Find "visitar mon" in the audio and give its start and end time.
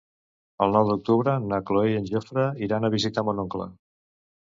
2.99-3.47